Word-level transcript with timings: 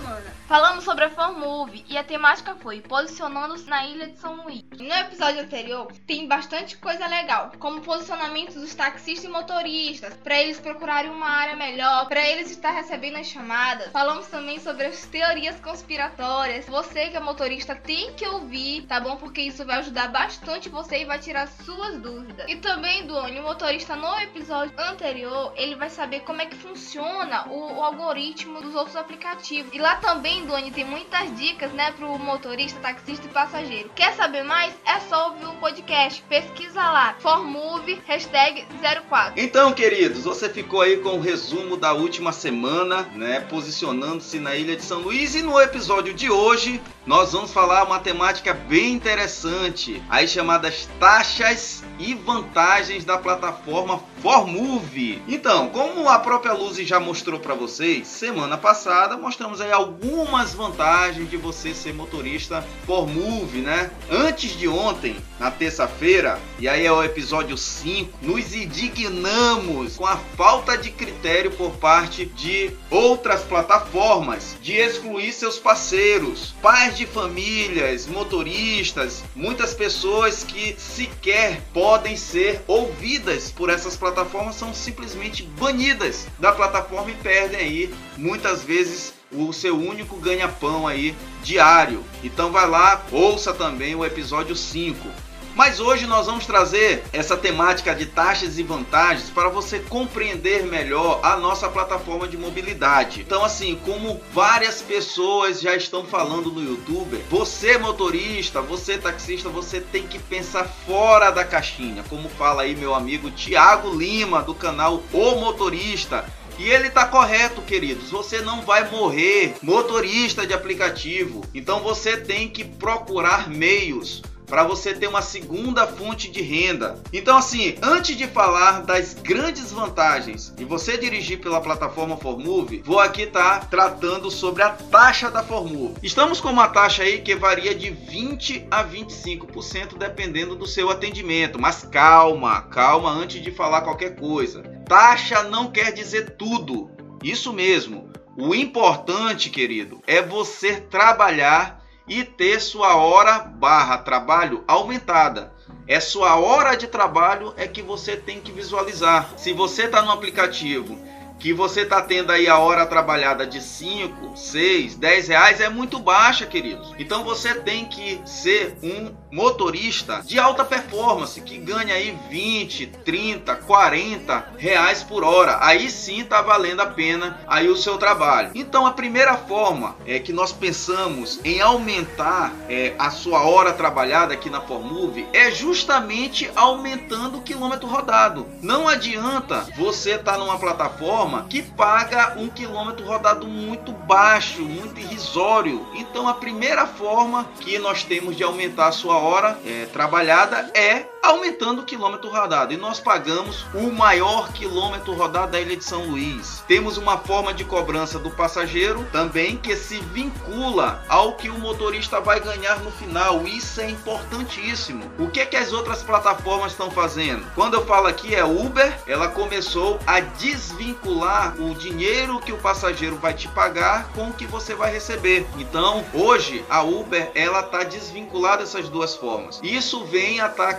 Falamos 0.50 0.82
sobre 0.82 1.04
a 1.04 1.10
ForMove 1.10 1.84
e 1.88 1.96
a 1.96 2.02
temática 2.02 2.56
foi 2.56 2.80
posicionando-se 2.80 3.70
na 3.70 3.86
ilha 3.86 4.08
de 4.08 4.18
São 4.18 4.42
Luís. 4.42 4.64
No 4.76 4.92
episódio 4.92 5.42
anterior 5.42 5.86
tem 6.08 6.26
bastante 6.26 6.76
coisa 6.76 7.06
legal, 7.06 7.52
como 7.60 7.82
posicionamento 7.82 8.54
dos 8.54 8.74
taxistas 8.74 9.26
e 9.26 9.28
motoristas, 9.28 10.12
para 10.14 10.40
eles 10.42 10.58
procurarem 10.58 11.08
uma 11.08 11.28
área 11.28 11.54
melhor, 11.54 12.08
para 12.08 12.28
eles 12.28 12.50
estar 12.50 12.72
recebendo 12.72 13.18
as 13.18 13.28
chamadas. 13.28 13.92
Falamos 13.92 14.26
também 14.26 14.58
sobre 14.58 14.86
as 14.86 15.06
teorias 15.06 15.60
conspiratórias. 15.60 16.66
Você 16.66 17.10
que 17.10 17.16
é 17.16 17.20
motorista 17.20 17.76
tem 17.76 18.12
que 18.14 18.26
ouvir, 18.26 18.86
tá 18.88 18.98
bom? 18.98 19.14
Porque 19.18 19.42
isso 19.42 19.64
vai 19.64 19.78
ajudar 19.78 20.08
bastante 20.08 20.68
você 20.68 21.02
e 21.02 21.04
vai 21.04 21.20
tirar 21.20 21.46
suas 21.46 21.96
dúvidas. 22.02 22.50
E 22.50 22.56
também, 22.56 23.06
Duane, 23.06 23.38
o 23.38 23.44
motorista 23.44 23.94
no 23.94 24.18
episódio 24.18 24.74
anterior, 24.80 25.52
ele 25.54 25.76
vai 25.76 25.90
saber 25.90 26.22
como 26.22 26.42
é 26.42 26.46
que 26.46 26.56
funciona 26.56 27.46
o, 27.48 27.74
o 27.74 27.84
algoritmo 27.84 28.60
dos 28.60 28.74
outros 28.74 28.96
aplicativos. 28.96 29.72
E 29.72 29.78
lá 29.78 29.94
também 29.94 30.39
Duane 30.46 30.70
tem 30.70 30.84
muitas 30.84 31.36
dicas, 31.36 31.72
né, 31.72 31.92
pro 31.92 32.18
motorista, 32.18 32.78
taxista 32.80 33.26
e 33.26 33.30
passageiro. 33.30 33.90
Quer 33.94 34.14
saber 34.14 34.42
mais? 34.42 34.72
É 34.84 35.00
só 35.00 35.30
ouvir 35.30 35.46
o 35.46 35.54
podcast. 35.54 36.22
Pesquisa 36.28 36.80
lá, 36.80 37.14
formove, 37.20 38.00
hashtag 38.06 38.66
04. 39.08 39.34
Então, 39.36 39.72
queridos, 39.72 40.24
você 40.24 40.48
ficou 40.48 40.80
aí 40.80 40.98
com 40.98 41.16
o 41.16 41.20
resumo 41.20 41.76
da 41.76 41.92
última 41.92 42.32
semana, 42.32 43.02
né, 43.14 43.40
posicionando-se 43.40 44.38
na 44.38 44.54
Ilha 44.54 44.76
de 44.76 44.82
São 44.82 45.00
Luís. 45.00 45.34
E 45.34 45.42
no 45.42 45.60
episódio 45.60 46.14
de 46.14 46.30
hoje, 46.30 46.80
nós 47.06 47.32
vamos 47.32 47.52
falar 47.52 47.84
uma 47.84 47.98
temática 47.98 48.54
bem 48.54 48.92
interessante, 48.92 50.02
aí 50.08 50.28
chamadas 50.28 50.88
taxas 50.98 51.82
e 51.98 52.14
vantagens 52.14 53.04
da 53.04 53.18
plataforma 53.18 54.00
Formove. 54.20 55.22
Então, 55.26 55.70
como 55.70 56.08
a 56.08 56.18
própria 56.18 56.52
Luz 56.52 56.76
já 56.76 57.00
mostrou 57.00 57.40
para 57.40 57.54
vocês, 57.54 58.06
semana 58.06 58.58
passada 58.58 59.16
mostramos 59.16 59.60
aí 59.60 59.72
algumas 59.72 60.29
vantagens 60.54 61.28
de 61.28 61.36
você 61.36 61.74
ser 61.74 61.92
motorista 61.92 62.64
Formove, 62.86 63.58
né? 63.58 63.90
Antes 64.08 64.56
de 64.56 64.68
ontem, 64.68 65.16
na 65.40 65.50
terça-feira, 65.50 66.38
e 66.58 66.68
aí 66.68 66.86
é 66.86 66.92
o 66.92 67.02
episódio 67.02 67.58
5, 67.58 68.18
nos 68.22 68.54
indignamos 68.54 69.96
com 69.96 70.06
a 70.06 70.16
falta 70.36 70.78
de 70.78 70.90
critério 70.92 71.50
por 71.50 71.72
parte 71.72 72.26
de 72.26 72.70
outras 72.90 73.42
plataformas 73.42 74.56
de 74.62 74.74
excluir 74.74 75.32
seus 75.32 75.58
parceiros, 75.58 76.54
pais 76.62 76.96
de 76.96 77.06
famílias, 77.06 78.06
motoristas, 78.06 79.24
muitas 79.34 79.74
pessoas 79.74 80.44
que 80.44 80.76
sequer 80.78 81.60
podem 81.74 82.16
ser 82.16 82.62
ouvidas 82.68 83.50
por 83.50 83.68
essas 83.68 83.96
plataformas 83.96 84.54
são 84.54 84.72
simplesmente 84.72 85.42
banidas 85.58 86.28
da 86.38 86.52
plataforma 86.52 87.10
e 87.10 87.14
perdem 87.14 87.60
aí 87.60 87.94
muitas 88.16 88.62
vezes 88.62 89.19
o 89.32 89.52
seu 89.52 89.76
único 89.76 90.16
ganha-pão 90.16 90.86
aí 90.86 91.14
diário. 91.42 92.04
Então 92.22 92.50
vai 92.50 92.68
lá, 92.68 93.02
ouça 93.12 93.52
também 93.52 93.94
o 93.94 94.04
episódio 94.04 94.56
5. 94.56 95.08
Mas 95.54 95.80
hoje 95.80 96.06
nós 96.06 96.26
vamos 96.26 96.46
trazer 96.46 97.02
essa 97.12 97.36
temática 97.36 97.94
de 97.94 98.06
taxas 98.06 98.56
e 98.58 98.62
vantagens 98.62 99.30
para 99.30 99.48
você 99.48 99.80
compreender 99.80 100.64
melhor 100.64 101.20
a 101.22 101.36
nossa 101.36 101.68
plataforma 101.68 102.28
de 102.28 102.38
mobilidade. 102.38 103.20
Então, 103.20 103.44
assim, 103.44 103.78
como 103.84 104.20
várias 104.32 104.80
pessoas 104.80 105.60
já 105.60 105.74
estão 105.74 106.04
falando 106.04 106.52
no 106.52 106.62
YouTube, 106.62 107.22
você 107.28 107.76
motorista, 107.78 108.62
você 108.62 108.96
taxista, 108.96 109.48
você 109.48 109.80
tem 109.80 110.06
que 110.06 110.18
pensar 110.18 110.64
fora 110.64 111.30
da 111.30 111.44
caixinha, 111.44 112.04
como 112.08 112.28
fala 112.28 112.62
aí 112.62 112.76
meu 112.76 112.94
amigo 112.94 113.30
Tiago 113.30 113.92
Lima 113.94 114.42
do 114.42 114.54
canal 114.54 115.02
O 115.12 115.34
Motorista. 115.34 116.24
E 116.60 116.68
ele 116.68 116.90
tá 116.90 117.06
correto, 117.06 117.62
queridos. 117.62 118.10
Você 118.10 118.42
não 118.42 118.60
vai 118.60 118.90
morrer 118.90 119.54
motorista 119.62 120.46
de 120.46 120.52
aplicativo. 120.52 121.42
Então 121.54 121.80
você 121.80 122.18
tem 122.18 122.50
que 122.50 122.62
procurar 122.62 123.48
meios 123.48 124.20
para 124.50 124.64
você 124.64 124.92
ter 124.92 125.06
uma 125.06 125.22
segunda 125.22 125.86
fonte 125.86 126.28
de 126.28 126.42
renda. 126.42 127.00
Então, 127.12 127.38
assim, 127.38 127.76
antes 127.80 128.16
de 128.16 128.26
falar 128.26 128.82
das 128.82 129.14
grandes 129.14 129.70
vantagens 129.70 130.52
de 130.56 130.64
você 130.64 130.98
dirigir 130.98 131.40
pela 131.40 131.60
plataforma 131.60 132.16
Formove, 132.16 132.82
vou 132.84 132.98
aqui 132.98 133.22
estar 133.22 133.60
tá 133.60 133.66
tratando 133.66 134.28
sobre 134.28 134.64
a 134.64 134.70
taxa 134.70 135.30
da 135.30 135.44
Formove. 135.44 135.94
Estamos 136.02 136.40
com 136.40 136.48
uma 136.48 136.68
taxa 136.68 137.04
aí 137.04 137.20
que 137.20 137.36
varia 137.36 137.74
de 137.74 137.90
20 137.90 138.66
a 138.68 138.84
25% 138.84 139.96
dependendo 139.96 140.56
do 140.56 140.66
seu 140.66 140.90
atendimento. 140.90 141.60
Mas 141.60 141.84
calma, 141.84 142.62
calma 142.62 143.08
antes 143.10 143.40
de 143.40 143.52
falar 143.52 143.82
qualquer 143.82 144.16
coisa. 144.16 144.62
Taxa 144.84 145.44
não 145.44 145.70
quer 145.70 145.92
dizer 145.92 146.34
tudo. 146.36 146.90
Isso 147.22 147.52
mesmo. 147.52 148.10
O 148.36 148.54
importante, 148.54 149.50
querido, 149.50 150.00
é 150.06 150.22
você 150.22 150.80
trabalhar 150.80 151.79
e 152.10 152.24
ter 152.24 152.60
sua 152.60 152.96
hora 152.96 153.38
barra 153.38 153.96
trabalho 153.98 154.64
aumentada. 154.66 155.54
É 155.86 156.00
sua 156.00 156.34
hora 156.34 156.74
de 156.74 156.88
trabalho 156.88 157.54
é 157.56 157.68
que 157.68 157.82
você 157.82 158.16
tem 158.16 158.40
que 158.40 158.50
visualizar. 158.50 159.32
Se 159.36 159.52
você 159.52 159.84
está 159.84 160.02
no 160.02 160.10
aplicativo 160.10 160.98
que 161.40 161.54
você 161.54 161.80
está 161.80 162.02
tendo 162.02 162.30
aí 162.30 162.46
a 162.46 162.58
hora 162.58 162.84
trabalhada 162.84 163.46
de 163.46 163.62
5, 163.62 164.36
6, 164.36 164.96
10 164.96 165.28
reais 165.28 165.60
é 165.60 165.70
muito 165.70 165.98
baixa, 165.98 166.44
queridos. 166.44 166.92
Então 166.98 167.24
você 167.24 167.54
tem 167.54 167.86
que 167.86 168.20
ser 168.26 168.76
um 168.82 169.10
motorista 169.32 170.22
de 170.24 170.38
alta 170.38 170.64
performance 170.64 171.40
que 171.40 171.56
ganha 171.56 171.94
aí 171.94 172.16
20, 172.28 172.86
30, 173.04 173.56
40 173.56 174.52
reais 174.58 175.02
por 175.02 175.24
hora. 175.24 175.58
Aí 175.62 175.90
sim 175.90 176.20
está 176.20 176.42
valendo 176.42 176.80
a 176.80 176.86
pena 176.86 177.40
aí 177.46 177.68
o 177.68 177.76
seu 177.76 177.96
trabalho. 177.96 178.50
Então 178.54 178.84
a 178.86 178.92
primeira 178.92 179.36
forma 179.36 179.96
é 180.06 180.18
que 180.18 180.32
nós 180.32 180.52
pensamos 180.52 181.40
em 181.42 181.60
aumentar 181.60 182.52
é, 182.68 182.94
a 182.98 183.10
sua 183.10 183.44
hora 183.44 183.72
trabalhada 183.72 184.34
aqui 184.34 184.50
na 184.50 184.60
Formove 184.60 185.26
é 185.32 185.50
justamente 185.50 186.50
aumentando 186.54 187.38
o 187.38 187.42
quilômetro 187.42 187.88
rodado. 187.88 188.46
Não 188.60 188.86
adianta 188.86 189.66
você 189.76 190.16
estar 190.16 190.32
tá 190.32 190.38
numa 190.38 190.58
plataforma 190.58 191.29
que 191.48 191.62
paga 191.62 192.34
um 192.36 192.48
quilômetro 192.48 193.04
rodado 193.04 193.46
muito 193.46 193.92
baixo, 193.92 194.62
muito 194.62 195.00
irrisório. 195.00 195.86
Então 195.94 196.28
a 196.28 196.34
primeira 196.34 196.86
forma 196.86 197.46
que 197.60 197.78
nós 197.78 198.02
temos 198.02 198.36
de 198.36 198.42
aumentar 198.42 198.88
a 198.88 198.92
sua 198.92 199.16
hora 199.16 199.58
é, 199.64 199.86
trabalhada 199.86 200.70
é 200.74 201.06
aumentando 201.22 201.82
o 201.82 201.84
quilômetro 201.84 202.30
rodado. 202.30 202.72
E 202.72 202.76
nós 202.76 203.00
pagamos 203.00 203.64
o 203.74 203.90
maior 203.90 204.52
quilômetro 204.52 205.12
rodado 205.12 205.52
da 205.52 205.60
ilha 205.60 205.76
de 205.76 205.84
São 205.84 206.06
Luís. 206.06 206.62
Temos 206.66 206.96
uma 206.96 207.18
forma 207.18 207.52
de 207.52 207.64
cobrança 207.64 208.18
do 208.18 208.30
passageiro 208.30 209.06
também 209.12 209.56
que 209.56 209.76
se 209.76 209.98
vincula 210.00 211.02
ao 211.08 211.34
que 211.34 211.48
o 211.48 211.58
motorista 211.58 212.20
vai 212.20 212.40
ganhar 212.40 212.80
no 212.80 212.90
final. 212.90 213.46
Isso 213.46 213.80
é 213.80 213.90
importantíssimo. 213.90 215.10
O 215.18 215.28
que 215.28 215.40
é 215.40 215.46
que 215.46 215.56
as 215.56 215.72
outras 215.72 216.02
plataformas 216.02 216.72
estão 216.72 216.90
fazendo? 216.90 217.46
Quando 217.54 217.74
eu 217.74 217.84
falo 217.86 218.06
aqui 218.06 218.34
é 218.34 218.44
Uber, 218.44 218.98
ela 219.06 219.28
começou 219.28 219.98
a 220.06 220.20
desvincular 220.20 221.54
o 221.60 221.74
dinheiro 221.74 222.40
que 222.40 222.52
o 222.52 222.58
passageiro 222.58 223.16
vai 223.16 223.34
te 223.34 223.48
pagar 223.48 224.08
com 224.14 224.28
o 224.28 224.32
que 224.32 224.46
você 224.46 224.74
vai 224.74 224.92
receber. 224.92 225.46
Então, 225.58 226.04
hoje 226.14 226.64
a 226.68 226.82
Uber 226.82 227.30
ela 227.34 227.60
está 227.60 227.82
desvinculada 227.82 228.58
dessas 228.58 228.88
duas 228.88 229.14
formas. 229.14 229.60
Isso 229.62 230.04
vem 230.04 230.40
a 230.40 230.46
estar 230.46 230.72